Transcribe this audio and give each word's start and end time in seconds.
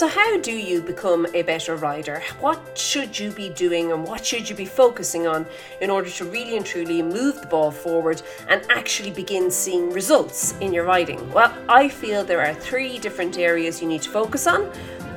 So, 0.00 0.08
how 0.08 0.38
do 0.38 0.52
you 0.52 0.80
become 0.80 1.26
a 1.34 1.42
better 1.42 1.76
rider? 1.76 2.22
What 2.40 2.58
should 2.78 3.18
you 3.18 3.32
be 3.32 3.50
doing 3.50 3.92
and 3.92 4.02
what 4.02 4.24
should 4.24 4.48
you 4.48 4.56
be 4.56 4.64
focusing 4.64 5.26
on 5.26 5.44
in 5.82 5.90
order 5.90 6.08
to 6.08 6.24
really 6.24 6.56
and 6.56 6.64
truly 6.64 7.02
move 7.02 7.38
the 7.38 7.46
ball 7.46 7.70
forward 7.70 8.22
and 8.48 8.64
actually 8.70 9.10
begin 9.10 9.50
seeing 9.50 9.92
results 9.92 10.54
in 10.62 10.72
your 10.72 10.86
riding? 10.86 11.30
Well, 11.32 11.54
I 11.68 11.90
feel 11.90 12.24
there 12.24 12.40
are 12.40 12.54
three 12.54 12.98
different 12.98 13.36
areas 13.36 13.82
you 13.82 13.88
need 13.88 14.00
to 14.00 14.08
focus 14.08 14.46
on, 14.46 14.72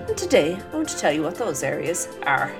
and 0.09 0.17
today 0.17 0.57
I 0.73 0.75
want 0.75 0.89
to 0.89 0.97
tell 0.97 1.13
you 1.13 1.23
what 1.23 1.35
those 1.35 1.63
areas 1.63 2.09
are. 2.23 2.53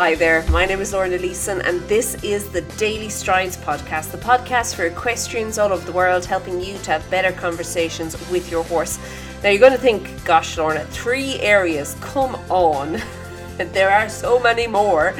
Hi 0.00 0.14
there, 0.14 0.42
my 0.48 0.64
name 0.64 0.80
is 0.80 0.94
Lorna 0.94 1.18
Leeson, 1.18 1.60
and 1.60 1.78
this 1.82 2.14
is 2.24 2.48
the 2.48 2.62
Daily 2.78 3.10
Strides 3.10 3.58
podcast, 3.58 4.12
the 4.12 4.16
podcast 4.16 4.74
for 4.74 4.86
equestrians 4.86 5.58
all 5.58 5.74
over 5.74 5.84
the 5.84 5.92
world, 5.92 6.24
helping 6.24 6.58
you 6.58 6.78
to 6.78 6.92
have 6.92 7.10
better 7.10 7.32
conversations 7.32 8.16
with 8.30 8.50
your 8.50 8.64
horse. 8.64 8.98
Now 9.42 9.50
you're 9.50 9.60
going 9.60 9.72
to 9.72 9.78
think, 9.78 10.24
gosh, 10.24 10.56
Lorna, 10.56 10.86
three 10.86 11.38
areas, 11.40 11.98
come 12.00 12.34
on. 12.48 13.02
there 13.58 13.90
are 13.90 14.08
so 14.08 14.40
many 14.40 14.66
more. 14.66 15.12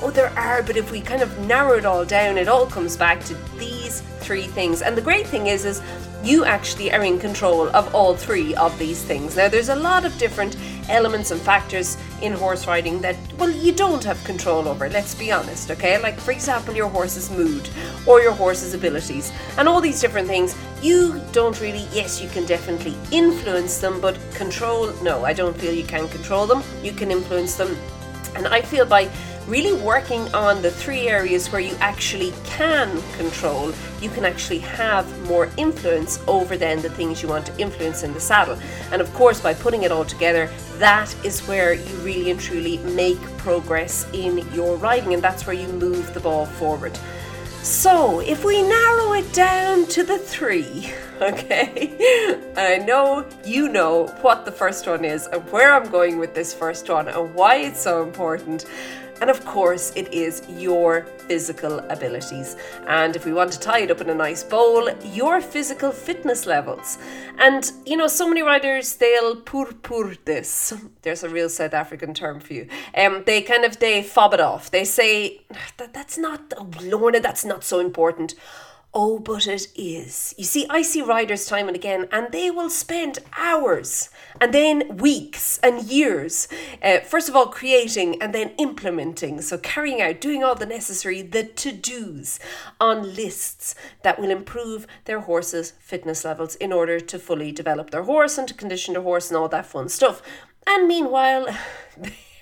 Oh, 0.00 0.12
there 0.12 0.30
are, 0.38 0.62
but 0.62 0.76
if 0.76 0.92
we 0.92 1.00
kind 1.00 1.20
of 1.20 1.36
narrow 1.40 1.76
it 1.76 1.84
all 1.84 2.04
down, 2.04 2.38
it 2.38 2.46
all 2.46 2.66
comes 2.66 2.96
back 2.96 3.24
to 3.24 3.34
these 3.58 4.02
three 4.20 4.46
things. 4.46 4.82
And 4.82 4.96
the 4.96 5.02
great 5.02 5.26
thing 5.26 5.48
is, 5.48 5.64
is 5.64 5.82
you 6.24 6.44
actually 6.44 6.92
are 6.92 7.04
in 7.04 7.18
control 7.18 7.68
of 7.68 7.94
all 7.94 8.14
three 8.14 8.54
of 8.56 8.76
these 8.78 9.02
things. 9.02 9.36
Now, 9.36 9.48
there's 9.48 9.68
a 9.68 9.76
lot 9.76 10.04
of 10.04 10.16
different 10.18 10.56
elements 10.88 11.30
and 11.30 11.40
factors 11.40 11.96
in 12.22 12.32
horse 12.32 12.66
riding 12.66 13.00
that, 13.02 13.16
well, 13.38 13.50
you 13.50 13.72
don't 13.72 14.02
have 14.02 14.22
control 14.24 14.66
over, 14.66 14.88
let's 14.88 15.14
be 15.14 15.30
honest, 15.30 15.70
okay? 15.70 16.00
Like, 16.00 16.18
for 16.18 16.32
example, 16.32 16.74
your 16.74 16.88
horse's 16.88 17.30
mood 17.30 17.68
or 18.06 18.20
your 18.20 18.32
horse's 18.32 18.74
abilities 18.74 19.32
and 19.58 19.68
all 19.68 19.80
these 19.80 20.00
different 20.00 20.26
things. 20.26 20.56
You 20.82 21.20
don't 21.32 21.60
really, 21.60 21.86
yes, 21.92 22.20
you 22.20 22.28
can 22.28 22.46
definitely 22.46 22.96
influence 23.12 23.78
them, 23.78 24.00
but 24.00 24.18
control, 24.34 24.92
no, 25.02 25.24
I 25.24 25.32
don't 25.32 25.56
feel 25.56 25.72
you 25.72 25.84
can 25.84 26.08
control 26.08 26.46
them. 26.46 26.62
You 26.82 26.92
can 26.92 27.10
influence 27.10 27.54
them. 27.54 27.76
And 28.34 28.48
I 28.48 28.60
feel 28.60 28.86
by 28.86 29.10
really 29.48 29.72
working 29.82 30.32
on 30.34 30.60
the 30.60 30.70
three 30.70 31.08
areas 31.08 31.50
where 31.50 31.60
you 31.60 31.74
actually 31.80 32.32
can 32.44 33.02
control, 33.12 33.72
you 34.00 34.10
can 34.10 34.24
actually 34.26 34.58
have 34.58 35.06
more 35.26 35.50
influence 35.56 36.20
over 36.28 36.56
then 36.56 36.82
the 36.82 36.90
things 36.90 37.22
you 37.22 37.28
want 37.28 37.46
to 37.46 37.58
influence 37.58 38.02
in 38.02 38.12
the 38.12 38.20
saddle. 38.20 38.58
And 38.92 39.00
of 39.00 39.12
course, 39.14 39.40
by 39.40 39.54
putting 39.54 39.84
it 39.84 39.90
all 39.90 40.04
together, 40.04 40.50
that 40.76 41.14
is 41.24 41.40
where 41.48 41.72
you 41.72 41.96
really 41.96 42.30
and 42.30 42.38
truly 42.38 42.76
make 42.78 43.20
progress 43.38 44.06
in 44.12 44.46
your 44.52 44.76
riding, 44.76 45.14
and 45.14 45.22
that's 45.22 45.46
where 45.46 45.56
you 45.56 45.68
move 45.68 46.12
the 46.12 46.20
ball 46.20 46.44
forward. 46.44 46.98
So, 47.62 48.20
if 48.20 48.44
we 48.44 48.62
narrow 48.62 49.12
it 49.14 49.32
down 49.32 49.86
to 49.86 50.02
the 50.02 50.18
three, 50.18 50.92
okay, 51.20 52.50
I 52.56 52.78
know 52.78 53.26
you 53.44 53.68
know 53.68 54.06
what 54.20 54.44
the 54.44 54.52
first 54.52 54.86
one 54.86 55.04
is 55.04 55.26
and 55.26 55.42
where 55.50 55.74
I'm 55.74 55.90
going 55.90 56.18
with 56.18 56.34
this 56.34 56.54
first 56.54 56.88
one 56.88 57.08
and 57.08 57.34
why 57.34 57.56
it's 57.56 57.80
so 57.80 58.02
important. 58.02 58.64
And 59.20 59.30
of 59.30 59.44
course, 59.44 59.92
it 59.96 60.12
is 60.12 60.42
your 60.48 61.06
physical 61.26 61.80
abilities. 61.90 62.56
And 62.86 63.16
if 63.16 63.24
we 63.24 63.32
want 63.32 63.52
to 63.52 63.60
tie 63.60 63.80
it 63.80 63.90
up 63.90 64.00
in 64.00 64.10
a 64.10 64.14
nice 64.14 64.42
bowl, 64.42 64.88
your 65.12 65.40
physical 65.40 65.90
fitness 65.90 66.46
levels. 66.46 66.98
And 67.38 67.70
you 67.84 67.96
know, 67.96 68.06
so 68.06 68.28
many 68.28 68.42
riders 68.42 68.96
they'll 68.96 69.36
pur 69.36 69.72
pur 69.72 70.14
this. 70.24 70.72
There's 71.02 71.24
a 71.24 71.28
real 71.28 71.48
South 71.48 71.74
African 71.74 72.14
term 72.14 72.40
for 72.40 72.54
you. 72.54 72.68
Um, 72.96 73.22
they 73.26 73.42
kind 73.42 73.64
of 73.64 73.78
they 73.78 74.02
fob 74.02 74.34
it 74.34 74.40
off. 74.40 74.70
They 74.70 74.84
say 74.84 75.42
that 75.76 75.92
that's 75.92 76.18
not 76.18 76.52
oh, 76.56 76.70
Lorna, 76.82 77.20
that's 77.20 77.44
not 77.44 77.64
so 77.64 77.80
important. 77.80 78.34
Oh, 78.94 79.18
but 79.18 79.46
it 79.46 79.68
is. 79.76 80.34
You 80.38 80.44
see, 80.44 80.66
I 80.70 80.80
see 80.80 81.02
riders 81.02 81.46
time 81.46 81.68
and 81.68 81.76
again, 81.76 82.08
and 82.10 82.32
they 82.32 82.50
will 82.50 82.70
spend 82.70 83.18
hours 83.36 84.08
and 84.40 84.54
then 84.54 84.96
weeks 84.96 85.58
and 85.62 85.82
years, 85.82 86.48
uh, 86.82 87.00
first 87.00 87.28
of 87.28 87.36
all, 87.36 87.48
creating 87.48 88.20
and 88.22 88.34
then 88.34 88.52
implementing. 88.58 89.42
So, 89.42 89.58
carrying 89.58 90.00
out, 90.00 90.22
doing 90.22 90.42
all 90.42 90.54
the 90.54 90.64
necessary, 90.64 91.20
the 91.20 91.44
to 91.44 91.72
dos 91.72 92.40
on 92.80 93.14
lists 93.14 93.74
that 94.02 94.18
will 94.18 94.30
improve 94.30 94.86
their 95.04 95.20
horse's 95.20 95.72
fitness 95.78 96.24
levels 96.24 96.54
in 96.56 96.72
order 96.72 96.98
to 96.98 97.18
fully 97.18 97.52
develop 97.52 97.90
their 97.90 98.04
horse 98.04 98.38
and 98.38 98.48
to 98.48 98.54
condition 98.54 98.94
their 98.94 99.02
horse 99.02 99.28
and 99.28 99.36
all 99.36 99.48
that 99.48 99.66
fun 99.66 99.90
stuff. 99.90 100.22
And 100.66 100.88
meanwhile, 100.88 101.46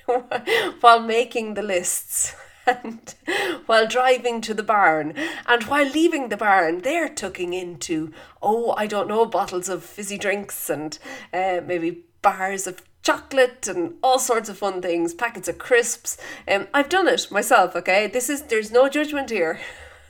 while 0.80 1.00
making 1.00 1.54
the 1.54 1.62
lists, 1.62 2.36
and 2.66 3.14
while 3.66 3.86
driving 3.86 4.40
to 4.42 4.54
the 4.54 4.62
barn. 4.62 5.14
And 5.46 5.62
while 5.64 5.88
leaving 5.88 6.28
the 6.28 6.36
barn 6.36 6.80
they're 6.80 7.08
tucking 7.08 7.52
into 7.52 8.12
oh 8.42 8.74
i 8.76 8.86
don't 8.86 9.08
know 9.08 9.24
bottles 9.26 9.68
of 9.68 9.82
fizzy 9.82 10.18
drinks 10.18 10.68
and 10.70 10.98
uh, 11.32 11.60
maybe 11.64 12.04
bars 12.22 12.66
of 12.66 12.82
chocolate 13.02 13.68
and 13.68 13.94
all 14.02 14.18
sorts 14.18 14.48
of 14.48 14.58
fun 14.58 14.82
things 14.82 15.14
packets 15.14 15.48
of 15.48 15.58
crisps. 15.58 16.16
Um, 16.48 16.66
i've 16.74 16.88
done 16.88 17.08
it 17.08 17.30
myself 17.30 17.76
okay? 17.76 18.06
This 18.06 18.28
is 18.28 18.42
there's 18.42 18.72
no 18.72 18.88
judgment 18.88 19.30
here. 19.30 19.60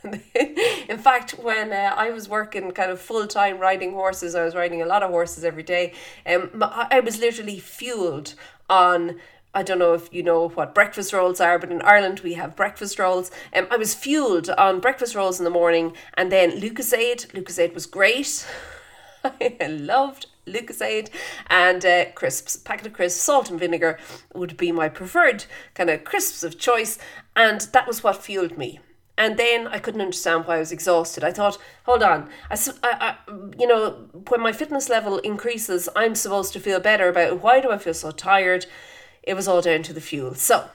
In 0.87 0.97
fact, 0.99 1.31
when 1.31 1.73
uh, 1.73 1.93
I 1.97 2.11
was 2.11 2.29
working 2.29 2.71
kind 2.71 2.91
of 2.91 3.01
full 3.01 3.27
time 3.27 3.57
riding 3.57 3.91
horses, 3.91 4.35
I 4.35 4.43
was 4.43 4.55
riding 4.55 4.81
a 4.81 4.85
lot 4.85 5.03
of 5.03 5.09
horses 5.09 5.43
every 5.43 5.63
day. 5.63 5.93
Um, 6.25 6.51
I 6.61 7.01
was 7.01 7.19
literally 7.19 7.59
fueled 7.59 8.35
on 8.69 9.19
I 9.57 9.63
don't 9.63 9.79
know 9.79 9.95
if 9.95 10.13
you 10.13 10.21
know 10.21 10.49
what 10.49 10.75
breakfast 10.75 11.11
rolls 11.11 11.41
are, 11.41 11.57
but 11.57 11.71
in 11.71 11.81
Ireland 11.81 12.19
we 12.19 12.35
have 12.35 12.55
breakfast 12.55 12.99
rolls. 12.99 13.31
Um, 13.55 13.65
I 13.71 13.77
was 13.77 13.95
fueled 13.95 14.51
on 14.51 14.79
breakfast 14.79 15.15
rolls 15.15 15.39
in 15.39 15.45
the 15.45 15.49
morning 15.49 15.93
and 16.13 16.31
then 16.31 16.61
Lucozade. 16.61 17.25
Lucozade 17.31 17.73
was 17.73 17.87
great. 17.87 18.45
I 19.23 19.65
loved 19.67 20.27
Lucozade 20.45 21.09
and 21.47 21.83
uh, 21.83 22.05
crisps. 22.11 22.55
Packet 22.55 22.85
of 22.85 22.93
crisps, 22.93 23.19
salt 23.19 23.49
and 23.49 23.59
vinegar 23.59 23.97
would 24.35 24.57
be 24.57 24.71
my 24.71 24.89
preferred 24.89 25.45
kind 25.73 25.89
of 25.89 26.03
crisps 26.03 26.43
of 26.43 26.59
choice, 26.59 26.99
and 27.35 27.61
that 27.73 27.87
was 27.87 28.03
what 28.03 28.23
fueled 28.23 28.59
me. 28.59 28.79
And 29.17 29.37
then 29.37 29.65
I 29.67 29.79
couldn't 29.79 30.01
understand 30.01 30.45
why 30.45 30.57
I 30.57 30.59
was 30.59 30.71
exhausted. 30.71 31.23
I 31.23 31.31
thought, 31.31 31.57
hold 31.87 32.03
on, 32.03 32.29
I, 32.51 32.57
I, 32.83 33.15
you 33.57 33.65
know, 33.65 34.07
when 34.27 34.41
my 34.41 34.51
fitness 34.51 34.87
level 34.87 35.17
increases, 35.17 35.89
I'm 35.95 36.13
supposed 36.13 36.53
to 36.53 36.59
feel 36.59 36.79
better 36.79 37.09
about 37.09 37.29
it. 37.29 37.41
Why 37.41 37.59
do 37.59 37.71
I 37.71 37.79
feel 37.79 37.95
so 37.95 38.11
tired? 38.11 38.67
It 39.27 39.35
was 39.35 39.47
all 39.47 39.61
down 39.61 39.83
to 39.83 39.93
the 39.93 40.01
fuel. 40.01 40.33
So, 40.33 40.69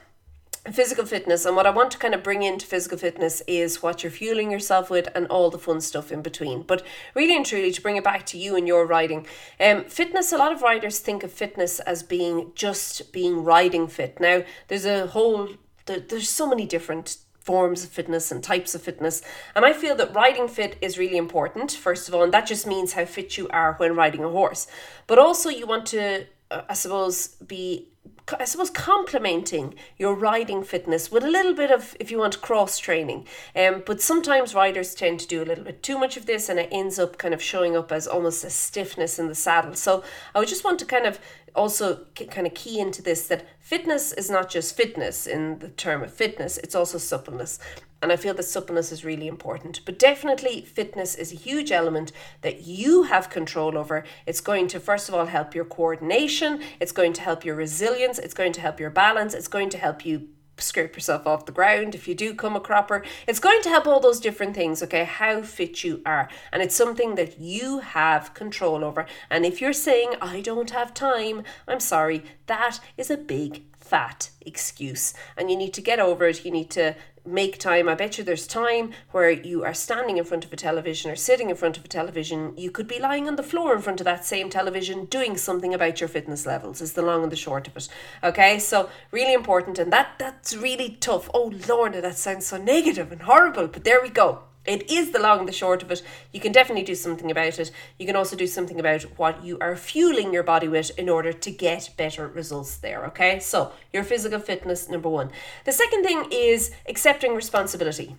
physical 0.71 1.05
fitness 1.05 1.45
and 1.45 1.57
what 1.57 1.67
I 1.67 1.71
want 1.71 1.91
to 1.91 1.99
kind 1.99 2.15
of 2.15 2.23
bring 2.23 2.43
into 2.43 2.67
physical 2.67 2.97
fitness 2.97 3.43
is 3.49 3.83
what 3.83 4.03
you're 4.03 4.13
fueling 4.13 4.53
yourself 4.53 4.91
with 4.91 5.09
and 5.15 5.27
all 5.27 5.51
the 5.51 5.59
fun 5.59 5.81
stuff 5.81 6.13
in 6.13 6.23
between. 6.23 6.63
But 6.63 6.85
really 7.15 7.35
and 7.35 7.45
truly, 7.45 7.73
to 7.73 7.83
bring 7.83 7.97
it 7.97 8.05
back 8.05 8.27
to 8.27 8.39
you 8.39 8.55
and 8.55 8.69
your 8.69 8.87
riding, 8.87 9.27
um, 9.59 9.85
fitness. 9.85 10.31
A 10.31 10.37
lot 10.37 10.53
of 10.53 10.63
riders 10.63 11.01
think 11.01 11.25
of 11.25 11.33
fitness 11.33 11.81
as 11.81 12.03
being 12.03 12.53
just 12.55 13.13
being 13.13 13.43
riding 13.43 13.89
fit. 13.89 14.21
Now, 14.21 14.45
there's 14.69 14.87
a 14.87 15.09
whole 15.09 15.49
there, 15.87 16.01
there's 16.01 16.29
so 16.29 16.49
many 16.49 16.67
different 16.67 17.17
forms 17.41 17.83
of 17.83 17.91
fitness 17.91 18.31
and 18.31 18.45
types 18.45 18.75
of 18.75 18.83
fitness. 18.83 19.23
And 19.57 19.65
I 19.65 19.73
feel 19.73 19.97
that 19.97 20.15
riding 20.15 20.47
fit 20.47 20.77
is 20.81 20.97
really 20.97 21.17
important, 21.17 21.73
first 21.73 22.07
of 22.07 22.15
all, 22.15 22.23
and 22.23 22.33
that 22.33 22.47
just 22.47 22.69
means 22.69 22.93
how 22.93 23.05
fit 23.05 23.37
you 23.37 23.49
are 23.49 23.75
when 23.79 23.97
riding 23.97 24.23
a 24.23 24.29
horse. 24.29 24.69
But 25.09 25.19
also, 25.19 25.49
you 25.49 25.67
want 25.67 25.87
to, 25.87 26.27
uh, 26.53 26.63
I 26.69 26.75
suppose, 26.75 27.29
be 27.29 27.89
I 28.39 28.45
suppose 28.45 28.71
complementing 28.71 29.75
your 29.99 30.15
riding 30.15 30.63
fitness 30.63 31.11
with 31.11 31.25
a 31.25 31.31
little 31.31 31.55
bit 31.55 31.71
of, 31.71 31.97
if 32.01 32.11
you 32.11 32.19
want, 32.19 32.41
cross 32.41 32.79
training. 32.79 33.27
Um, 33.55 33.83
but 33.85 34.01
sometimes 34.01 34.55
riders 34.55 34.95
tend 34.95 35.21
to 35.21 35.27
do 35.27 35.43
a 35.43 35.47
little 35.47 35.65
bit 35.65 35.83
too 35.83 35.99
much 35.99 36.17
of 36.17 36.27
this, 36.27 36.49
and 36.49 36.59
it 36.59 36.69
ends 36.73 36.99
up 36.99 37.19
kind 37.19 37.35
of 37.35 37.43
showing 37.43 37.77
up 37.77 37.93
as 37.93 38.07
almost 38.07 38.45
a 38.45 38.51
stiffness 38.51 39.19
in 39.19 39.29
the 39.29 39.35
saddle. 39.35 39.75
So 39.75 40.03
I 40.35 40.39
would 40.39 40.49
just 40.49 40.65
want 40.65 40.79
to 40.81 40.87
kind 40.87 41.07
of 41.07 41.19
also 41.55 42.07
kind 42.31 42.47
of 42.47 42.55
key 42.55 42.81
into 42.81 43.03
this 43.03 43.29
that 43.29 43.47
fitness 43.61 44.13
is 44.13 44.31
not 44.31 44.49
just 44.49 44.77
fitness 44.77 45.27
in 45.27 45.59
the 45.59 45.69
term 45.69 46.03
of 46.03 46.13
fitness; 46.13 46.59
it's 46.59 46.75
also 46.75 46.99
suppleness. 46.99 47.59
And 48.03 48.11
I 48.11 48.17
feel 48.17 48.35
that 48.35 48.43
suppleness 48.43 48.91
is 48.91 49.05
really 49.05 49.29
important. 49.29 49.81
But 49.85 49.99
definitely, 49.99 50.63
fitness 50.63 51.15
is 51.15 51.33
a 51.33 51.37
huge 51.37 51.71
element 51.71 52.11
that 52.41 52.63
you 52.63 53.05
have 53.05 53.31
control 53.31 53.79
over. 53.79 54.05
It's 54.27 54.41
going 54.41 54.67
to, 54.69 54.81
first 54.81 55.09
of 55.09 55.15
all, 55.15 55.27
help 55.27 55.55
your 55.55 55.65
coordination, 55.65 56.63
it's 56.81 56.93
going 56.93 57.13
to 57.15 57.21
help 57.21 57.45
your 57.45 57.55
resilience, 57.55 58.19
it's 58.19 58.35
going 58.35 58.53
to 58.55 58.61
help 58.61 58.81
your 58.81 58.91
balance, 58.91 59.35
it's 59.35 59.49
going 59.49 59.71
to 59.71 59.79
help 59.79 60.05
you 60.05 60.29
scrape 60.59 60.95
yourself 60.95 61.27
off 61.27 61.47
the 61.47 61.53
ground 61.53 61.95
if 61.95 62.07
you 62.07 62.15
do 62.15 62.35
come 62.35 62.57
a 62.57 62.61
cropper. 62.61 63.05
It's 63.27 63.39
going 63.39 63.63
to 63.63 63.69
help 63.69 63.87
all 63.87 64.01
those 64.01 64.21
different 64.21 64.55
things, 64.55 64.83
okay? 64.83 65.05
How 65.05 65.43
fit 65.43 65.83
you 65.85 66.03
are. 66.05 66.29
And 66.53 66.63
it's 66.63 66.75
something 66.75 67.15
that 67.15 67.39
you 67.41 67.81
have 67.81 68.35
control 68.35 68.85
over. 68.85 69.07
And 69.31 69.47
if 69.47 69.61
you're 69.61 69.73
saying, 69.73 70.15
I 70.21 70.41
don't 70.41 70.71
have 70.71 70.95
time, 70.95 71.43
I'm 71.67 71.81
sorry, 71.81 72.25
that 72.47 72.81
is 72.97 73.11
a 73.11 73.17
big 73.17 73.63
fat 73.93 74.31
excuse. 74.41 75.13
And 75.37 75.51
you 75.51 75.57
need 75.59 75.75
to 75.75 75.83
get 75.83 76.01
over 76.01 76.25
it. 76.25 76.47
You 76.47 76.51
need 76.51 76.71
to 76.71 76.97
make 77.27 77.59
time. 77.59 77.91
I 77.91 77.95
bet 77.95 78.17
you 78.17 78.25
there's 78.25 78.47
time 78.47 78.93
where 79.11 79.31
you 79.31 79.65
are 79.65 79.75
standing 79.75 80.17
in 80.17 80.25
front 80.25 80.47
of 80.47 80.53
a 80.53 80.57
television 80.57 81.11
or 81.11 81.15
sitting 81.15 81.51
in 81.51 81.57
front 81.57 81.77
of 81.77 81.85
a 81.85 81.89
television. 81.89 82.55
You 82.57 82.71
could 82.71 82.89
be 82.89 82.99
lying 82.99 83.29
on 83.29 83.37
the 83.37 83.43
floor 83.43 83.75
in 83.77 83.83
front 83.83 84.01
of 84.01 84.07
that 84.07 84.25
same 84.25 84.49
television 84.49 85.05
doing 85.05 85.37
something 85.37 85.75
about 85.75 86.01
your 86.01 86.09
fitness 86.09 86.47
levels, 86.47 86.81
is 86.81 86.95
the 86.95 87.03
long 87.03 87.23
and 87.23 87.31
the 87.31 87.37
short 87.37 87.69
of 87.69 87.77
it. 87.77 87.91
Okay, 88.25 88.59
so 88.59 88.89
really 89.11 89.35
important. 89.35 89.79
And 89.79 89.93
that 89.93 90.15
that's 90.19 90.57
really 90.57 90.97
tough. 90.99 91.29
Oh, 91.35 91.53
Lorna, 91.69 92.01
that 92.01 92.17
sounds 92.17 92.47
so 92.47 92.57
negative 92.57 93.13
and 93.13 93.21
horrible. 93.21 93.69
But 93.69 93.85
there 93.85 94.01
we 94.01 94.09
go. 94.09 94.45
It 94.65 94.91
is 94.91 95.11
the 95.11 95.19
long 95.19 95.41
and 95.41 95.49
the 95.49 95.53
short 95.53 95.83
of 95.83 95.91
it. 95.91 96.03
You 96.33 96.41
can 96.41 96.53
definitely 96.53 96.85
do 96.85 96.95
something 96.95 97.31
about 97.31 97.59
it. 97.59 97.71
You 97.99 98.07
can 98.07 98.17
also 98.17 98.37
do 98.37 98.47
something 98.47 98.79
about 98.79 99.03
what 99.19 99.45
you 99.45 99.59
are 99.61 99.75
fueling 99.77 100.33
your 100.33 100.45
body 100.45 100.69
with 100.69 100.97
in 100.99 101.09
order 101.09 101.33
to 101.33 101.51
get 101.51 101.91
better 101.97 102.29
results 102.29 102.77
there. 102.77 103.05
Okay, 103.07 103.41
so 103.41 103.73
your 103.93 104.05
physical 104.05 104.39
fitness, 104.39 104.89
number 104.89 105.09
one. 105.09 105.31
The 105.65 105.73
second 105.73 106.05
thing 106.05 106.27
is 106.31 106.71
accepting 106.89 107.35
responsibility. 107.35 108.17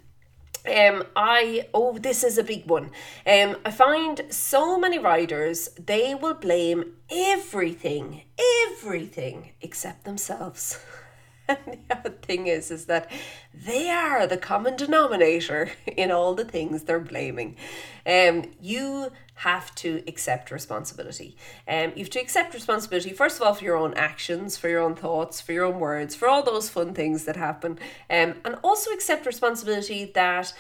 Um, 0.66 1.04
I 1.14 1.68
oh 1.74 1.98
this 1.98 2.24
is 2.24 2.38
a 2.38 2.44
big 2.44 2.70
one. 2.70 2.92
Um, 3.28 3.58
I 3.66 3.72
find 3.72 4.22
so 4.30 4.80
many 4.80 4.98
riders 4.98 5.70
they 5.78 6.16
will 6.16 6.36
blame 6.36 6.94
everything, 7.10 8.24
everything 8.72 9.52
except 9.62 10.06
themselves. 10.06 10.80
And 11.50 11.58
the 11.88 11.98
other 11.98 12.10
thing 12.10 12.48
is, 12.48 12.72
is 12.72 12.86
that 12.86 13.12
they 13.54 13.90
are 13.90 14.26
the 14.26 14.38
common 14.38 14.76
denominator 14.76 15.72
in 15.88 16.10
all 16.12 16.34
the 16.36 16.46
things 16.46 16.84
they're 16.84 17.00
blaming. 17.00 17.58
Um, 18.06 18.46
you 18.62 19.12
have 19.36 19.74
to 19.76 20.04
accept 20.08 20.52
responsibility. 20.52 21.36
Um, 21.68 21.92
you 21.96 22.04
have 22.04 22.10
to 22.12 22.22
accept 22.22 22.54
responsibility, 22.54 23.12
first 23.12 23.38
of 23.42 23.48
all, 23.48 23.54
for 23.54 23.64
your 23.64 23.78
own 23.78 23.94
actions, 23.96 24.58
for 24.58 24.70
your 24.70 24.82
own 24.82 24.96
thoughts, 24.96 25.42
for 25.42 25.52
your 25.54 25.66
own 25.66 25.80
words, 25.80 26.16
for 26.16 26.28
all 26.28 26.44
those 26.44 26.70
fun 26.70 26.94
things 26.94 27.26
that 27.26 27.36
happen. 27.36 27.80
Um, 28.10 28.36
and 28.46 28.58
also 28.64 28.92
accept 28.92 29.26
responsibility 29.26 30.12
that 30.16 30.54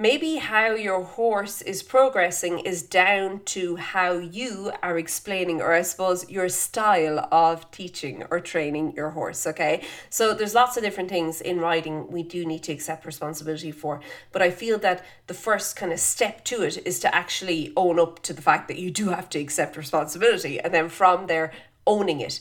Maybe 0.00 0.36
how 0.36 0.70
your 0.70 1.02
horse 1.02 1.60
is 1.60 1.82
progressing 1.82 2.60
is 2.60 2.82
down 2.82 3.42
to 3.44 3.76
how 3.76 4.12
you 4.12 4.72
are 4.82 4.96
explaining, 4.96 5.60
or 5.60 5.74
I 5.74 5.82
suppose 5.82 6.26
your 6.30 6.48
style 6.48 7.28
of 7.30 7.70
teaching 7.70 8.24
or 8.30 8.40
training 8.40 8.94
your 8.96 9.10
horse. 9.10 9.46
Okay, 9.46 9.84
so 10.08 10.32
there's 10.32 10.54
lots 10.54 10.78
of 10.78 10.82
different 10.82 11.10
things 11.10 11.42
in 11.42 11.60
riding 11.60 12.10
we 12.10 12.22
do 12.22 12.46
need 12.46 12.62
to 12.62 12.72
accept 12.72 13.04
responsibility 13.04 13.72
for, 13.72 14.00
but 14.32 14.40
I 14.40 14.50
feel 14.50 14.78
that 14.78 15.04
the 15.26 15.34
first 15.34 15.76
kind 15.76 15.92
of 15.92 16.00
step 16.00 16.44
to 16.44 16.62
it 16.62 16.78
is 16.86 16.98
to 17.00 17.14
actually 17.14 17.70
own 17.76 18.00
up 18.00 18.22
to 18.22 18.32
the 18.32 18.40
fact 18.40 18.68
that 18.68 18.78
you 18.78 18.90
do 18.90 19.10
have 19.10 19.28
to 19.28 19.38
accept 19.38 19.76
responsibility, 19.76 20.58
and 20.58 20.72
then 20.72 20.88
from 20.88 21.26
there, 21.26 21.52
owning 21.86 22.20
it. 22.22 22.40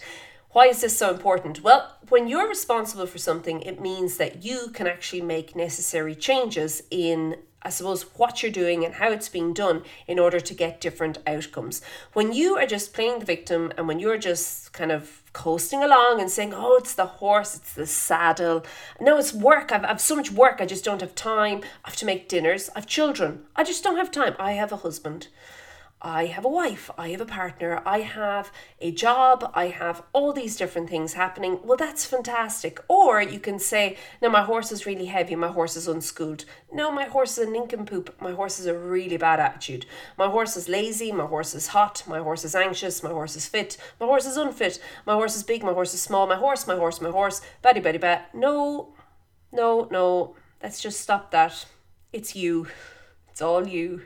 Why 0.52 0.66
is 0.66 0.82
this 0.82 0.98
so 0.98 1.12
important? 1.12 1.62
Well, 1.62 1.96
when 2.10 2.28
you're 2.28 2.50
responsible 2.50 3.06
for 3.06 3.20
something, 3.20 3.62
it 3.62 3.80
means 3.80 4.18
that 4.18 4.44
you 4.44 4.70
can 4.74 4.88
actually 4.88 5.22
make 5.22 5.56
necessary 5.56 6.16
changes 6.16 6.82
in 6.90 7.36
I 7.62 7.70
suppose, 7.70 8.04
what 8.18 8.42
you're 8.42 8.54
doing 8.54 8.86
and 8.86 8.94
how 8.96 9.12
it's 9.12 9.28
being 9.28 9.54
done 9.54 9.84
in 10.08 10.18
order 10.18 10.40
to 10.40 10.54
get 10.54 10.80
different 10.80 11.18
outcomes. 11.28 11.82
When 12.14 12.32
you 12.32 12.58
are 12.58 12.66
just 12.66 12.94
playing 12.94 13.20
the 13.20 13.26
victim 13.26 13.74
and 13.78 13.86
when 13.86 14.00
you're 14.00 14.18
just 14.18 14.72
kind 14.72 14.94
of 14.94 15.24
coasting 15.34 15.84
along 15.84 16.22
and 16.22 16.32
saying, 16.32 16.54
oh, 16.54 16.78
it's 16.78 16.96
the 16.96 17.06
horse, 17.06 17.56
it's 17.56 17.74
the 17.74 17.86
saddle. 17.86 18.66
No, 19.02 19.18
it's 19.18 19.34
work. 19.34 19.74
I've, 19.74 19.84
I've 19.84 20.00
so 20.00 20.16
much 20.16 20.32
work. 20.32 20.62
I 20.62 20.66
just 20.66 20.86
don't 20.86 21.02
have 21.02 21.16
time. 21.16 21.62
I 21.84 21.90
have 21.90 21.98
to 21.98 22.06
make 22.06 22.30
dinners. 22.30 22.70
I 22.76 22.80
have 22.80 22.88
children. 22.88 23.44
I 23.58 23.66
just 23.66 23.84
don't 23.84 23.98
have 23.98 24.10
time. 24.10 24.36
I 24.40 24.54
have 24.54 24.72
a 24.72 24.78
husband. 24.78 25.28
I 26.02 26.28
have 26.28 26.46
a 26.46 26.50
wife, 26.50 26.90
I 26.98 27.10
have 27.10 27.20
a 27.20 27.26
partner, 27.26 27.82
I 27.86 28.00
have 28.00 28.54
a 28.80 28.90
job, 28.90 29.52
I 29.54 29.68
have 29.68 30.02
all 30.14 30.32
these 30.32 30.56
different 30.56 30.90
things 30.90 31.14
happening. 31.14 31.60
Well, 31.62 31.76
that's 31.76 32.06
fantastic. 32.06 32.80
Or 32.88 33.22
you 33.22 33.40
can 33.40 33.60
say, 33.60 33.98
no, 34.22 34.30
my 34.30 34.44
horse 34.44 34.72
is 34.72 34.86
really 34.86 35.08
heavy, 35.08 35.36
my 35.36 35.50
horse 35.50 35.76
is 35.76 35.90
unschooled. 35.90 36.46
No, 36.72 36.90
my 36.90 37.04
horse 37.04 37.38
is 37.38 37.50
a 37.50 37.52
nincompoop, 37.52 38.22
my 38.22 38.32
horse 38.32 38.58
has 38.58 38.66
a 38.66 38.78
really 38.78 39.18
bad 39.18 39.42
attitude. 39.42 39.86
My 40.18 40.30
horse 40.30 40.56
is 40.56 40.70
lazy, 40.70 41.12
my 41.12 41.26
horse 41.26 41.54
is 41.54 41.68
hot, 41.68 42.04
my 42.08 42.20
horse 42.20 42.46
is 42.46 42.56
anxious, 42.56 43.04
my 43.04 43.10
horse 43.10 43.36
is 43.36 43.48
fit, 43.48 43.76
my 44.00 44.06
horse 44.06 44.26
is 44.26 44.38
unfit, 44.38 44.80
my 45.06 45.14
horse 45.14 45.36
is 45.36 45.44
big, 45.44 45.64
my 45.64 45.74
horse 45.74 45.94
is 45.94 46.02
small, 46.02 46.28
my 46.28 46.38
horse, 46.38 46.66
my 46.66 46.76
horse, 46.76 47.02
my 47.02 47.10
horse, 47.10 47.42
batty 47.62 47.82
batty 47.82 47.98
bat. 47.98 48.30
No, 48.34 48.94
no, 49.52 49.90
no, 49.92 50.38
let's 50.64 50.80
just 50.80 51.02
stop 51.02 51.32
that. 51.32 51.66
It's 52.14 52.38
you. 52.38 52.68
It's 53.30 53.42
all 53.42 53.68
you. 53.68 54.04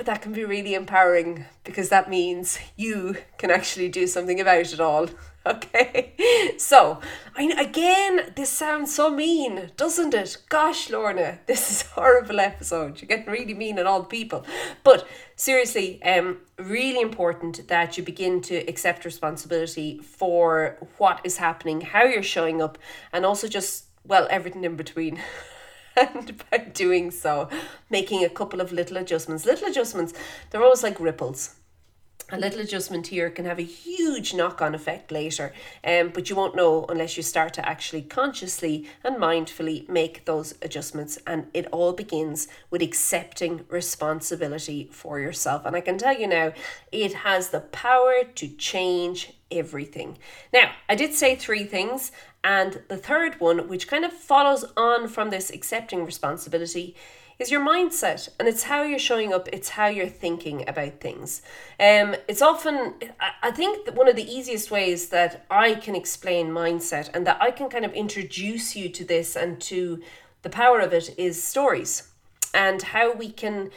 But 0.00 0.06
that 0.06 0.22
can 0.22 0.32
be 0.32 0.44
really 0.44 0.72
empowering 0.72 1.44
because 1.62 1.90
that 1.90 2.08
means 2.08 2.58
you 2.74 3.18
can 3.36 3.50
actually 3.50 3.86
do 3.90 4.06
something 4.06 4.40
about 4.40 4.72
it 4.72 4.80
all. 4.80 5.06
Okay, 5.46 6.12
so 6.58 7.00
I 7.34 7.44
again, 7.58 8.34
this 8.36 8.50
sounds 8.50 8.94
so 8.94 9.08
mean, 9.08 9.70
doesn't 9.74 10.12
it? 10.12 10.36
Gosh, 10.50 10.90
Lorna, 10.90 11.38
this 11.46 11.70
is 11.70 11.82
horrible 11.82 12.40
episode. 12.40 13.00
You're 13.00 13.08
getting 13.08 13.32
really 13.32 13.54
mean 13.54 13.78
at 13.78 13.86
all 13.86 14.02
the 14.02 14.08
people, 14.08 14.44
but 14.84 15.08
seriously, 15.36 16.02
um, 16.02 16.40
really 16.58 17.00
important 17.00 17.68
that 17.68 17.96
you 17.96 18.04
begin 18.04 18.42
to 18.42 18.56
accept 18.68 19.06
responsibility 19.06 19.98
for 20.00 20.76
what 20.98 21.22
is 21.24 21.38
happening, 21.38 21.80
how 21.80 22.04
you're 22.04 22.22
showing 22.22 22.60
up, 22.60 22.76
and 23.10 23.24
also 23.24 23.48
just 23.48 23.86
well 24.04 24.26
everything 24.30 24.64
in 24.64 24.76
between. 24.76 25.22
and 26.00 26.42
by 26.50 26.58
doing 26.58 27.10
so, 27.10 27.48
making 27.88 28.24
a 28.24 28.28
couple 28.28 28.60
of 28.60 28.72
little 28.72 28.96
adjustments. 28.96 29.44
Little 29.44 29.68
adjustments, 29.68 30.14
they're 30.50 30.62
always 30.62 30.82
like 30.82 30.98
ripples. 31.00 31.56
A 32.32 32.38
little 32.38 32.60
adjustment 32.60 33.08
here 33.08 33.28
can 33.28 33.44
have 33.44 33.58
a 33.58 33.62
huge 33.62 34.34
knock 34.34 34.62
on 34.62 34.72
effect 34.72 35.10
later, 35.10 35.52
um, 35.82 36.10
but 36.14 36.30
you 36.30 36.36
won't 36.36 36.54
know 36.54 36.84
unless 36.88 37.16
you 37.16 37.24
start 37.24 37.52
to 37.54 37.68
actually 37.68 38.02
consciously 38.02 38.88
and 39.02 39.16
mindfully 39.16 39.88
make 39.88 40.26
those 40.26 40.54
adjustments. 40.62 41.18
And 41.26 41.48
it 41.52 41.66
all 41.72 41.92
begins 41.92 42.46
with 42.70 42.82
accepting 42.82 43.64
responsibility 43.68 44.88
for 44.92 45.18
yourself. 45.18 45.66
And 45.66 45.74
I 45.74 45.80
can 45.80 45.98
tell 45.98 46.16
you 46.16 46.28
now, 46.28 46.52
it 46.92 47.14
has 47.14 47.50
the 47.50 47.60
power 47.60 48.22
to 48.36 48.48
change 48.48 49.32
everything. 49.50 50.18
Now, 50.52 50.72
I 50.88 50.94
did 50.94 51.14
say 51.14 51.36
three 51.36 51.64
things, 51.64 52.12
and 52.42 52.82
the 52.88 52.96
third 52.96 53.40
one, 53.40 53.68
which 53.68 53.88
kind 53.88 54.04
of 54.04 54.12
follows 54.12 54.64
on 54.76 55.08
from 55.08 55.30
this 55.30 55.50
accepting 55.50 56.04
responsibility, 56.04 56.96
is 57.40 57.50
your 57.50 57.66
mindset 57.66 58.28
and 58.38 58.46
it's 58.46 58.64
how 58.64 58.82
you're 58.82 58.98
showing 58.98 59.32
up 59.32 59.48
it's 59.50 59.70
how 59.70 59.86
you're 59.86 60.06
thinking 60.06 60.62
about 60.68 61.00
things 61.00 61.40
um 61.80 62.14
it's 62.28 62.42
often 62.42 62.94
i 63.42 63.50
think 63.50 63.86
that 63.86 63.94
one 63.94 64.06
of 64.06 64.14
the 64.14 64.30
easiest 64.30 64.70
ways 64.70 65.08
that 65.08 65.46
i 65.50 65.74
can 65.74 65.94
explain 65.94 66.50
mindset 66.50 67.08
and 67.14 67.26
that 67.26 67.40
i 67.40 67.50
can 67.50 67.70
kind 67.70 67.84
of 67.86 67.92
introduce 67.94 68.76
you 68.76 68.90
to 68.90 69.04
this 69.04 69.36
and 69.36 69.58
to 69.58 70.00
the 70.42 70.50
power 70.50 70.80
of 70.80 70.92
it 70.92 71.14
is 71.18 71.42
stories 71.42 72.10
and 72.52 72.82
how 72.82 73.12
we 73.12 73.30
can 73.30 73.70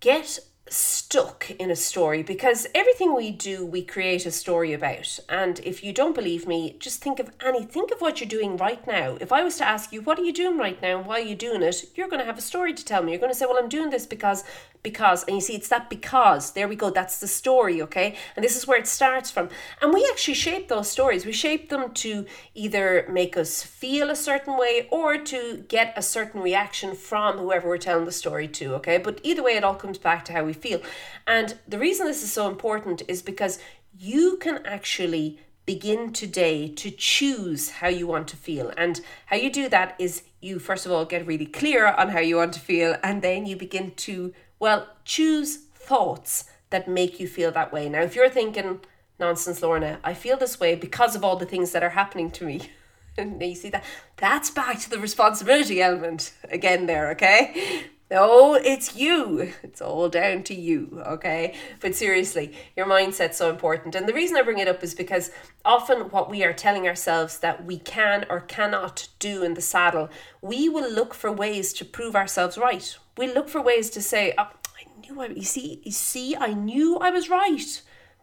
get 0.00 0.38
stuck 0.72 1.50
in 1.50 1.70
a 1.70 1.76
story 1.76 2.22
because 2.22 2.66
everything 2.74 3.14
we 3.14 3.30
do 3.30 3.64
we 3.64 3.82
create 3.82 4.26
a 4.26 4.30
story 4.30 4.72
about. 4.72 5.18
And 5.28 5.60
if 5.60 5.84
you 5.84 5.92
don't 5.92 6.14
believe 6.14 6.46
me 6.46 6.76
just 6.78 7.02
think 7.02 7.18
of 7.20 7.30
any 7.44 7.64
think 7.64 7.92
of 7.92 8.00
what 8.00 8.20
you're 8.20 8.28
doing 8.28 8.56
right 8.56 8.84
now. 8.86 9.16
If 9.20 9.32
i 9.32 9.42
was 9.42 9.56
to 9.58 9.68
ask 9.68 9.92
you 9.92 10.02
what 10.02 10.18
are 10.18 10.24
you 10.24 10.32
doing 10.32 10.58
right 10.58 10.80
now? 10.80 10.98
And 10.98 11.06
why 11.06 11.20
are 11.20 11.24
you 11.24 11.34
doing 11.34 11.62
it? 11.62 11.90
You're 11.94 12.08
going 12.08 12.20
to 12.20 12.26
have 12.26 12.38
a 12.38 12.42
story 12.42 12.72
to 12.74 12.84
tell 12.84 13.02
me. 13.02 13.12
You're 13.12 13.20
going 13.20 13.32
to 13.32 13.38
say 13.38 13.46
well 13.46 13.58
i'm 13.58 13.68
doing 13.68 13.90
this 13.90 14.06
because 14.06 14.44
because 14.82 15.24
and 15.24 15.36
you 15.36 15.40
see 15.40 15.54
it's 15.54 15.68
that 15.68 15.88
because 15.88 16.52
there 16.52 16.66
we 16.66 16.76
go 16.76 16.90
that's 16.90 17.20
the 17.20 17.28
story 17.28 17.80
okay? 17.82 18.16
And 18.36 18.44
this 18.44 18.56
is 18.56 18.66
where 18.66 18.78
it 18.78 18.86
starts 18.86 19.30
from. 19.30 19.48
And 19.80 19.92
we 19.92 20.08
actually 20.12 20.34
shape 20.34 20.68
those 20.68 20.90
stories. 20.90 21.24
We 21.24 21.32
shape 21.32 21.68
them 21.68 21.92
to 21.94 22.26
either 22.54 23.06
make 23.08 23.36
us 23.36 23.62
feel 23.62 24.10
a 24.10 24.16
certain 24.16 24.58
way 24.58 24.88
or 24.90 25.18
to 25.18 25.64
get 25.68 25.92
a 25.96 26.02
certain 26.02 26.40
reaction 26.40 26.94
from 26.94 27.38
whoever 27.38 27.68
we're 27.68 27.78
telling 27.78 28.04
the 28.04 28.12
story 28.12 28.48
to 28.48 28.74
okay? 28.74 28.98
But 28.98 29.20
either 29.22 29.42
way 29.42 29.56
it 29.56 29.64
all 29.64 29.74
comes 29.74 29.98
back 29.98 30.24
to 30.26 30.32
how 30.32 30.44
we 30.44 30.52
feel. 30.52 30.80
And 31.26 31.56
the 31.68 31.78
reason 31.78 32.06
this 32.06 32.22
is 32.22 32.32
so 32.32 32.48
important 32.48 33.02
is 33.08 33.22
because 33.22 33.58
you 33.98 34.36
can 34.38 34.64
actually 34.66 35.38
begin 35.64 36.12
today 36.12 36.68
to 36.68 36.90
choose 36.90 37.70
how 37.70 37.88
you 37.88 38.06
want 38.06 38.26
to 38.28 38.36
feel. 38.36 38.72
And 38.76 39.00
how 39.26 39.36
you 39.36 39.50
do 39.50 39.68
that 39.68 39.94
is 39.98 40.22
you, 40.40 40.58
first 40.58 40.86
of 40.86 40.92
all, 40.92 41.04
get 41.04 41.26
really 41.26 41.46
clear 41.46 41.86
on 41.86 42.08
how 42.08 42.18
you 42.18 42.36
want 42.36 42.52
to 42.54 42.60
feel, 42.60 42.96
and 43.02 43.22
then 43.22 43.46
you 43.46 43.56
begin 43.56 43.92
to 43.92 44.34
well, 44.62 44.86
choose 45.04 45.56
thoughts 45.56 46.44
that 46.70 46.86
make 46.86 47.18
you 47.18 47.26
feel 47.26 47.50
that 47.50 47.72
way. 47.72 47.88
Now, 47.88 48.02
if 48.02 48.14
you're 48.14 48.30
thinking, 48.30 48.78
nonsense, 49.18 49.60
Lorna, 49.60 49.98
I 50.04 50.14
feel 50.14 50.36
this 50.36 50.60
way 50.60 50.76
because 50.76 51.16
of 51.16 51.24
all 51.24 51.34
the 51.34 51.44
things 51.44 51.72
that 51.72 51.82
are 51.82 51.90
happening 51.90 52.30
to 52.30 52.44
me. 52.44 52.70
and 53.18 53.42
you 53.42 53.56
see 53.56 53.70
that 53.70 53.82
that's 54.18 54.52
back 54.52 54.78
to 54.78 54.88
the 54.88 55.00
responsibility 55.00 55.82
element 55.82 56.32
again 56.48 56.86
there, 56.86 57.10
okay? 57.10 57.86
No, 58.08 58.54
it's 58.54 58.94
you. 58.94 59.52
It's 59.64 59.82
all 59.82 60.08
down 60.08 60.44
to 60.44 60.54
you, 60.54 61.02
okay? 61.08 61.56
But 61.80 61.96
seriously, 61.96 62.54
your 62.76 62.86
mindset's 62.86 63.38
so 63.38 63.50
important. 63.50 63.96
And 63.96 64.06
the 64.06 64.14
reason 64.14 64.36
I 64.36 64.42
bring 64.42 64.58
it 64.58 64.68
up 64.68 64.84
is 64.84 64.94
because 64.94 65.32
often 65.64 66.02
what 66.10 66.30
we 66.30 66.44
are 66.44 66.52
telling 66.52 66.86
ourselves 66.86 67.40
that 67.40 67.64
we 67.64 67.78
can 67.78 68.26
or 68.30 68.38
cannot 68.38 69.08
do 69.18 69.42
in 69.42 69.54
the 69.54 69.60
saddle, 69.60 70.08
we 70.40 70.68
will 70.68 70.88
look 70.88 71.14
for 71.14 71.32
ways 71.32 71.72
to 71.72 71.84
prove 71.84 72.14
ourselves 72.14 72.56
right 72.56 72.96
we 73.16 73.32
look 73.32 73.48
for 73.48 73.60
ways 73.60 73.90
to 73.90 74.02
say, 74.02 74.34
oh, 74.38 74.50
I 74.78 75.00
knew 75.00 75.20
I, 75.20 75.26
you 75.26 75.44
see, 75.44 75.80
you 75.84 75.92
see, 75.92 76.36
I 76.36 76.54
knew 76.54 76.98
I 76.98 77.10
was 77.10 77.28
right. 77.28 77.82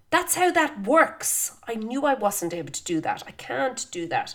That's 0.10 0.36
how 0.36 0.51
that 0.51 0.88
works. 0.88 1.55
I 1.67 1.75
knew 1.75 2.05
I 2.05 2.15
wasn't 2.15 2.53
able 2.53 2.72
to 2.72 2.84
do 2.84 3.00
that. 3.01 3.24
I 3.27 3.31
can't 3.31 3.86
do 3.91 4.08
that. 4.08 4.34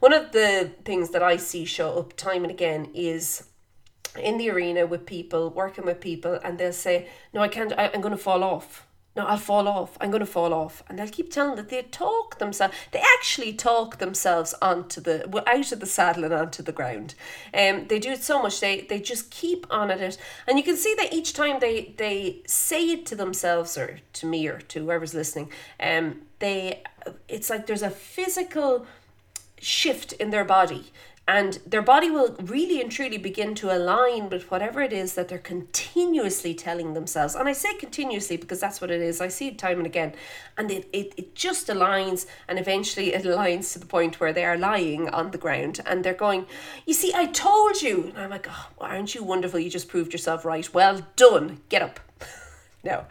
One 0.00 0.12
of 0.12 0.32
the 0.32 0.72
things 0.84 1.10
that 1.10 1.22
I 1.22 1.36
see 1.36 1.64
show 1.64 1.98
up 1.98 2.16
time 2.16 2.42
and 2.42 2.50
again 2.50 2.88
is 2.92 3.46
in 4.18 4.36
the 4.36 4.50
arena 4.50 4.84
with 4.84 5.06
people, 5.06 5.50
working 5.50 5.84
with 5.84 6.00
people, 6.00 6.38
and 6.42 6.58
they'll 6.58 6.72
say, 6.72 7.08
No, 7.32 7.40
I 7.40 7.48
can't, 7.48 7.72
I, 7.72 7.90
I'm 7.94 8.00
going 8.00 8.10
to 8.10 8.22
fall 8.22 8.42
off. 8.42 8.86
No, 9.14 9.26
I'll 9.26 9.36
fall 9.36 9.68
off. 9.68 9.98
I'm 10.00 10.10
going 10.10 10.20
to 10.20 10.26
fall 10.26 10.54
off. 10.54 10.82
And 10.88 10.98
they'll 10.98 11.08
keep 11.08 11.30
telling 11.30 11.56
that 11.56 11.68
they 11.68 11.82
talk 11.82 12.38
themselves. 12.38 12.74
They 12.92 13.02
actually 13.18 13.52
talk 13.52 13.98
themselves 13.98 14.54
onto 14.62 15.02
the 15.02 15.26
well, 15.28 15.44
out 15.46 15.70
of 15.70 15.80
the 15.80 15.86
saddle 15.86 16.24
and 16.24 16.32
onto 16.32 16.62
the 16.62 16.72
ground. 16.72 17.14
Um, 17.52 17.88
they 17.88 17.98
do 17.98 18.12
it 18.12 18.22
so 18.22 18.42
much. 18.42 18.60
They 18.60 18.80
they 18.80 19.00
just 19.00 19.30
keep 19.30 19.66
on 19.70 19.90
at 19.90 20.00
it, 20.00 20.16
and 20.46 20.56
you 20.56 20.64
can 20.64 20.76
see 20.78 20.94
that 20.94 21.12
each 21.12 21.34
time 21.34 21.60
they 21.60 21.94
they 21.98 22.40
say 22.46 22.90
it 22.90 23.04
to 23.06 23.14
themselves 23.14 23.76
or 23.76 24.00
to 24.14 24.26
me 24.26 24.48
or 24.48 24.58
to 24.60 24.80
whoever's 24.80 25.12
listening. 25.12 25.50
Um, 25.78 26.22
they 26.38 26.82
it's 27.28 27.50
like 27.50 27.66
there's 27.66 27.82
a 27.82 27.90
physical 27.90 28.86
shift 29.60 30.14
in 30.14 30.30
their 30.30 30.44
body 30.44 30.86
and 31.32 31.60
their 31.66 31.80
body 31.80 32.10
will 32.10 32.36
really 32.42 32.78
and 32.82 32.92
truly 32.92 33.16
begin 33.16 33.54
to 33.54 33.74
align 33.74 34.28
with 34.28 34.50
whatever 34.50 34.82
it 34.82 34.92
is 34.92 35.14
that 35.14 35.28
they're 35.28 35.38
continuously 35.38 36.52
telling 36.52 36.92
themselves. 36.92 37.34
And 37.34 37.48
I 37.48 37.54
say 37.54 37.72
continuously 37.78 38.36
because 38.36 38.60
that's 38.60 38.82
what 38.82 38.90
it 38.90 39.00
is. 39.00 39.18
I 39.18 39.28
see 39.28 39.48
it 39.48 39.58
time 39.58 39.78
and 39.78 39.86
again. 39.86 40.12
And 40.58 40.70
it, 40.70 40.90
it, 40.92 41.14
it 41.16 41.34
just 41.34 41.68
aligns, 41.68 42.26
and 42.48 42.58
eventually 42.58 43.14
it 43.14 43.24
aligns 43.24 43.72
to 43.72 43.78
the 43.78 43.86
point 43.86 44.20
where 44.20 44.34
they 44.34 44.44
are 44.44 44.58
lying 44.58 45.08
on 45.08 45.30
the 45.30 45.38
ground 45.38 45.80
and 45.86 46.04
they're 46.04 46.12
going, 46.12 46.44
You 46.84 46.92
see, 46.92 47.14
I 47.14 47.24
told 47.24 47.80
you. 47.80 48.12
And 48.14 48.24
I'm 48.24 48.30
like, 48.30 48.48
Oh, 48.50 48.68
aren't 48.78 49.14
you 49.14 49.24
wonderful? 49.24 49.58
You 49.58 49.70
just 49.70 49.88
proved 49.88 50.12
yourself 50.12 50.44
right. 50.44 50.74
Well 50.74 51.06
done. 51.16 51.62
Get 51.70 51.80
up. 51.80 51.98
no. 52.84 53.04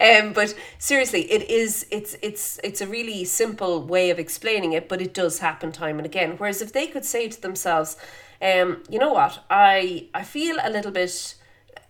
Um 0.00 0.32
but 0.32 0.54
seriously 0.78 1.30
it 1.30 1.50
is 1.50 1.86
it's 1.90 2.16
it's 2.22 2.58
it's 2.64 2.80
a 2.80 2.86
really 2.86 3.24
simple 3.24 3.82
way 3.82 4.10
of 4.10 4.18
explaining 4.18 4.72
it 4.72 4.88
but 4.88 5.02
it 5.02 5.12
does 5.14 5.38
happen 5.40 5.72
time 5.72 5.98
and 5.98 6.06
again. 6.06 6.34
Whereas 6.38 6.62
if 6.62 6.72
they 6.72 6.86
could 6.86 7.04
say 7.04 7.28
to 7.28 7.40
themselves 7.40 7.96
um 8.40 8.82
you 8.88 8.98
know 8.98 9.12
what? 9.12 9.40
I 9.50 10.06
i 10.14 10.22
feel 10.22 10.56
a 10.62 10.70
little 10.70 10.92
bit 10.92 11.34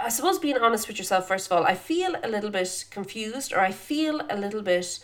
i 0.01 0.09
suppose 0.09 0.39
being 0.39 0.57
honest 0.59 0.87
with 0.89 0.99
yourself 0.99 1.27
first 1.27 1.51
of 1.51 1.53
all 1.57 1.65
i 1.65 1.75
feel 1.75 2.15
a 2.23 2.29
little 2.29 2.51
bit 2.51 2.85
confused 2.91 3.53
or 3.53 3.61
i 3.61 3.73
feel 3.73 4.21
a 4.31 4.37
little 4.37 4.63
bit 4.63 5.01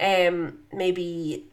um 0.00 0.58
maybe 0.72 1.44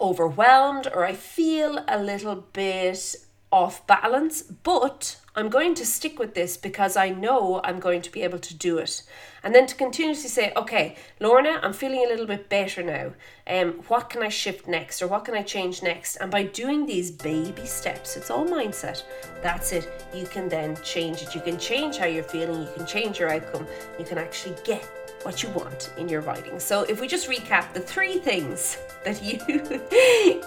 overwhelmed 0.00 0.86
or 0.94 1.04
i 1.04 1.12
feel 1.12 1.84
a 1.88 2.02
little 2.02 2.36
bit 2.52 3.16
off 3.52 3.86
balance 3.86 4.42
but 4.42 5.16
I'm 5.36 5.48
going 5.48 5.74
to 5.76 5.86
stick 5.86 6.18
with 6.18 6.34
this 6.34 6.56
because 6.56 6.96
I 6.96 7.10
know 7.10 7.60
I'm 7.62 7.78
going 7.78 8.02
to 8.02 8.10
be 8.10 8.22
able 8.22 8.40
to 8.40 8.54
do 8.54 8.78
it. 8.78 9.02
And 9.44 9.54
then 9.54 9.66
to 9.68 9.74
continuously 9.74 10.28
say, 10.28 10.52
okay, 10.56 10.96
Lorna, 11.20 11.60
I'm 11.62 11.72
feeling 11.72 12.04
a 12.04 12.08
little 12.08 12.26
bit 12.26 12.48
better 12.48 12.82
now. 12.82 13.12
Um, 13.46 13.80
what 13.88 14.10
can 14.10 14.22
I 14.22 14.28
shift 14.28 14.66
next 14.66 15.00
or 15.00 15.06
what 15.06 15.24
can 15.24 15.34
I 15.34 15.42
change 15.42 15.82
next? 15.82 16.16
And 16.16 16.30
by 16.30 16.42
doing 16.42 16.84
these 16.84 17.10
baby 17.10 17.64
steps, 17.64 18.16
it's 18.16 18.30
all 18.30 18.44
mindset. 18.44 19.04
That's 19.42 19.72
it. 19.72 19.88
You 20.12 20.26
can 20.26 20.48
then 20.48 20.76
change 20.82 21.22
it. 21.22 21.34
You 21.34 21.40
can 21.40 21.58
change 21.58 21.96
how 21.96 22.06
you're 22.06 22.24
feeling. 22.24 22.62
You 22.62 22.68
can 22.76 22.86
change 22.86 23.18
your 23.18 23.32
outcome. 23.32 23.66
You 23.98 24.04
can 24.04 24.18
actually 24.18 24.56
get 24.64 24.99
what 25.22 25.42
you 25.42 25.48
want 25.50 25.92
in 25.96 26.08
your 26.08 26.20
riding. 26.22 26.58
So, 26.58 26.82
if 26.84 27.00
we 27.00 27.06
just 27.06 27.28
recap 27.28 27.72
the 27.72 27.80
three 27.80 28.18
things 28.18 28.78
that 29.04 29.22
you 29.22 29.38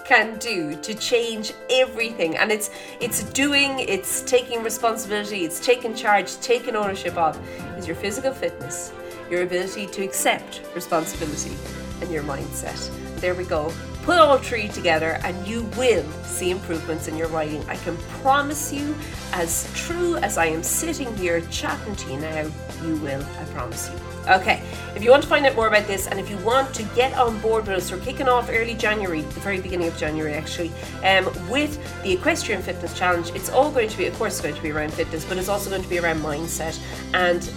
can 0.04 0.38
do 0.38 0.76
to 0.82 0.94
change 0.94 1.52
everything, 1.70 2.36
and 2.36 2.50
it's 2.50 2.70
it's 3.00 3.24
doing, 3.32 3.80
it's 3.80 4.22
taking 4.22 4.62
responsibility, 4.62 5.44
it's 5.44 5.64
taking 5.64 5.94
charge, 5.94 6.38
taking 6.40 6.76
ownership 6.76 7.16
of, 7.16 7.38
is 7.76 7.86
your 7.86 7.96
physical 7.96 8.32
fitness, 8.32 8.92
your 9.30 9.42
ability 9.42 9.86
to 9.86 10.02
accept 10.02 10.62
responsibility, 10.74 11.56
and 12.00 12.10
your 12.10 12.22
mindset. 12.22 12.90
There 13.20 13.34
we 13.34 13.44
go. 13.44 13.72
Put 14.02 14.18
all 14.18 14.36
three 14.36 14.68
together 14.68 15.18
and 15.24 15.46
you 15.46 15.62
will 15.78 16.04
see 16.24 16.50
improvements 16.50 17.08
in 17.08 17.16
your 17.16 17.28
riding. 17.28 17.66
I 17.70 17.76
can 17.76 17.96
promise 18.20 18.70
you, 18.70 18.94
as 19.32 19.72
true 19.74 20.16
as 20.16 20.36
I 20.36 20.44
am 20.46 20.62
sitting 20.62 21.16
here 21.16 21.40
chatting 21.50 21.96
to 21.96 22.12
you 22.12 22.20
now, 22.20 22.50
you 22.82 22.96
will, 22.96 23.22
I 23.22 23.44
promise 23.44 23.88
you. 23.90 24.13
Okay, 24.26 24.62
if 24.96 25.04
you 25.04 25.10
want 25.10 25.22
to 25.22 25.28
find 25.28 25.44
out 25.44 25.54
more 25.54 25.66
about 25.66 25.86
this 25.86 26.06
and 26.06 26.18
if 26.18 26.30
you 26.30 26.38
want 26.38 26.74
to 26.74 26.82
get 26.94 27.12
on 27.18 27.38
board 27.40 27.66
with 27.66 27.76
us, 27.76 27.92
we're 27.92 27.98
kicking 27.98 28.26
off 28.26 28.48
early 28.50 28.74
January, 28.74 29.20
the 29.20 29.40
very 29.40 29.60
beginning 29.60 29.88
of 29.88 29.96
January 29.98 30.32
actually, 30.32 30.72
um, 31.04 31.26
with 31.50 31.78
the 32.02 32.12
Equestrian 32.12 32.62
Fitness 32.62 32.98
Challenge. 32.98 33.30
It's 33.34 33.50
all 33.50 33.70
going 33.70 33.90
to 33.90 33.98
be, 33.98 34.06
of 34.06 34.16
course, 34.16 34.40
going 34.40 34.54
to 34.54 34.62
be 34.62 34.70
around 34.70 34.94
fitness, 34.94 35.26
but 35.26 35.36
it's 35.36 35.50
also 35.50 35.68
going 35.68 35.82
to 35.82 35.88
be 35.88 35.98
around 35.98 36.20
mindset 36.20 36.80
and 37.12 37.50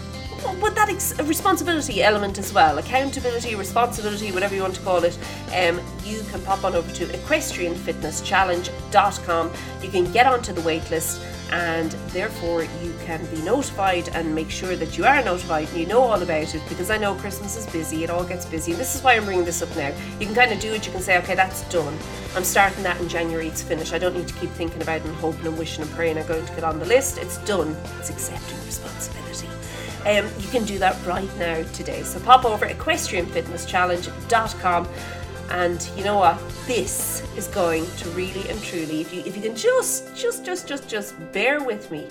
with 0.62 0.76
that 0.76 0.90
ex- 0.90 1.18
responsibility 1.22 2.04
element 2.04 2.38
as 2.38 2.54
well, 2.54 2.78
accountability, 2.78 3.56
responsibility, 3.56 4.32
whatever 4.32 4.54
you 4.56 4.62
want 4.62 4.76
to 4.76 4.82
call 4.82 5.04
it, 5.04 5.18
um, 5.56 5.82
you 6.04 6.22
can 6.30 6.40
pop 6.42 6.64
on 6.64 6.76
over 6.76 6.92
to 6.94 7.06
equestrianfitnesschallenge.com. 7.06 9.52
You 9.82 9.90
can 9.90 10.12
get 10.12 10.28
onto 10.28 10.54
the 10.54 10.62
waitlist 10.62 11.24
and 11.52 11.92
therefore 12.12 12.64
you 12.64 12.94
can 13.08 13.26
be 13.28 13.42
notified 13.44 14.10
and 14.10 14.36
make 14.36 14.52
sure 14.52 14.76
that 14.76 14.98
you 14.98 15.06
are 15.06 15.24
notified 15.24 15.70
and 15.70 15.78
you 15.78 15.86
know 15.86 16.02
all 16.02 16.22
about 16.22 16.54
it 16.54 16.62
because 16.68 16.92
I 16.92 16.98
know 16.98 17.16
Christmas 17.16 17.56
is 17.56 17.66
busy, 17.68 18.04
it 18.04 18.10
all 18.10 18.26
gets 18.26 18.46
busy, 18.46 18.74
and 18.74 18.82
this 18.82 18.96
is 18.96 19.02
why 19.02 19.14
I'm 19.14 19.24
bringing 19.24 19.46
this 19.46 19.62
up 19.62 19.74
now. 19.78 19.94
You 20.20 20.26
can 20.26 20.36
kind 20.36 20.52
of 20.52 20.60
do 20.60 20.74
it, 20.74 20.86
you 20.86 20.92
can 20.92 21.02
say, 21.02 21.18
okay, 21.20 21.34
that's 21.34 21.62
done. 21.70 21.98
I'm 22.36 22.44
starting 22.44 22.84
that 22.84 23.00
in 23.00 23.08
January, 23.08 23.48
it's 23.48 23.62
finished. 23.62 23.94
I 23.94 23.98
don't 23.98 24.14
need 24.14 24.28
to 24.28 24.34
keep 24.34 24.50
thinking 24.50 24.82
about 24.82 24.98
it 24.98 25.06
and 25.06 25.16
hoping 25.16 25.48
and 25.48 25.58
wishing 25.58 25.84
and 25.84 25.92
praying 25.94 26.18
I'm 26.18 26.28
going 26.28 26.46
to 26.46 26.54
get 26.54 26.66
on 26.66 26.80
the 26.80 26.86
list. 26.86 27.18
It's 27.18 27.38
done, 27.46 27.78
it's 27.98 28.10
accepting 28.10 28.58
responsibility. 28.66 29.48
Um, 30.06 30.30
you 30.42 30.50
can 30.50 30.66
do 30.66 30.78
that 30.80 30.98
right 31.06 31.34
now 31.38 31.64
today. 31.72 32.04
So 32.04 32.20
pop 32.20 32.44
over 32.44 32.68
equestrianfitnesschallenge.com 32.68 34.88
and 35.50 35.90
you 35.96 36.04
know 36.04 36.18
what 36.18 36.38
this 36.66 37.24
is 37.38 37.48
going 37.48 37.86
to 37.98 38.10
really 38.10 38.50
and 38.50 38.62
truly 38.62 39.00
if 39.00 39.14
you 39.14 39.22
if 39.26 39.34
you 39.36 39.42
can 39.42 39.56
just 39.56 40.14
just 40.16 40.46
just 40.46 40.68
just 40.68 40.90
just 40.90 41.16
bear 41.32 41.64
with 41.64 41.90
me 41.90 42.08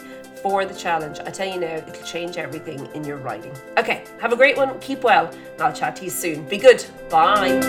for 0.48 0.64
the 0.64 0.74
challenge. 0.74 1.18
I 1.26 1.30
tell 1.30 1.48
you 1.48 1.58
now 1.58 1.74
it'll 1.74 2.04
change 2.04 2.36
everything 2.36 2.86
in 2.94 3.02
your 3.02 3.16
riding 3.16 3.52
okay 3.76 4.04
have 4.20 4.32
a 4.32 4.36
great 4.36 4.56
one. 4.56 4.78
Keep 4.78 5.02
well. 5.02 5.26
And 5.26 5.62
i'll 5.62 5.72
chat 5.72 5.96
to 5.96 6.04
you 6.04 6.10
soon. 6.10 6.44
Be 6.44 6.58
good. 6.58 6.84
Bye 7.10 7.60